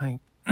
[0.00, 0.18] はい。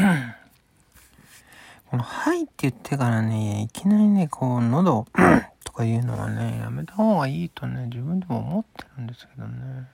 [1.91, 5.07] この、はいって言ってからね、いきなりね、こう、喉
[5.65, 9.89] とか言うのはね、やめた方がいいとね、自分でも思ってるんですけどね。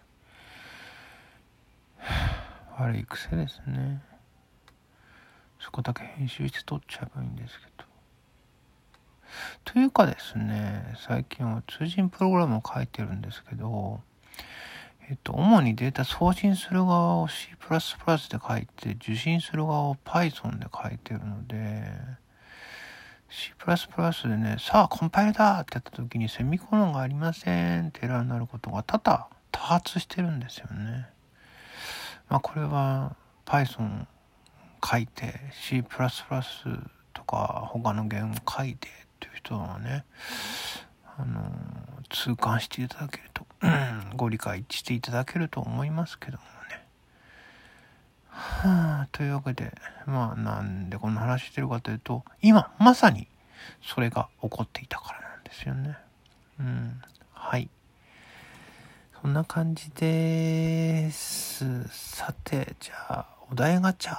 [2.80, 4.02] 悪い癖ですね。
[5.60, 7.84] そこだけ編集して撮っちゃえばいいんですけど。
[9.64, 14.00] というかですね、最近は通信プログラムを書いてるんですけど、
[15.10, 21.84] えっと、主にデータ送信する側を C++ で書いて、受信する側を Python で書いてるので、
[23.28, 23.52] C++
[24.28, 31.08] でね、さあ、コンパイルだってやった時にセミコロンがありませんってエラーになることが多々多発してるんですよね。
[32.28, 34.06] まあ、これは Python
[34.82, 35.82] 書いて C++
[37.12, 38.90] とか他の言語書いてっ
[39.20, 40.04] ていう人はね、
[41.18, 41.52] あの、
[42.08, 43.30] 痛感していただける、
[44.16, 46.84] ご理解していただけると思いますけどもね。
[48.28, 49.72] はあ、というわけで、
[50.06, 53.28] まあなんでこんな話してるかというと、今まさに
[53.82, 55.96] それが起こっていたからなんですよね。
[56.60, 57.02] うん。
[57.32, 57.68] はい。
[59.22, 61.88] そんな感じです。
[61.88, 64.16] さて、じゃあ、お題ガチャ。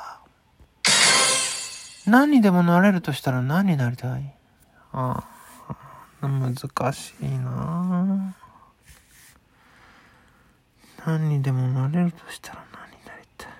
[2.07, 4.35] 何にでもなれるとしたら何になりたい？
[4.93, 5.23] あ
[6.21, 6.27] あ。
[6.27, 6.55] 難
[6.93, 8.35] しいな
[11.05, 13.51] 何にでもなれるとしたら何になりたい？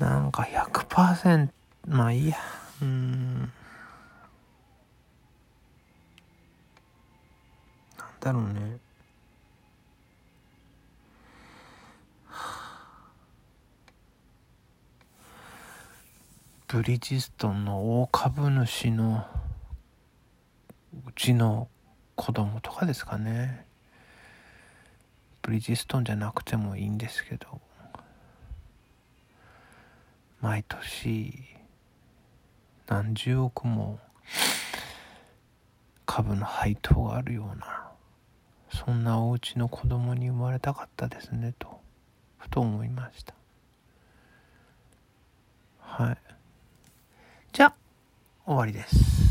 [0.00, 1.50] なんか100%
[1.86, 2.36] まあいいや。
[2.80, 3.40] うん。
[3.40, 3.50] なん
[8.20, 8.78] だろうね。
[16.68, 19.26] ブリヂストンの大株主の
[21.06, 21.68] うちの
[22.18, 23.64] 子供とかですかね。
[25.40, 27.60] ブリヂストンじゃなくてもいいんですけど。
[30.40, 31.32] 毎年
[32.88, 34.00] 何十億も
[36.06, 37.88] 株の配当があるような
[38.72, 41.80] そんなお家の子供に生まれたかったですねと
[42.36, 43.34] ふと思いました。
[45.80, 46.18] はい。
[47.52, 47.74] じゃあ
[48.44, 49.27] 終わりです。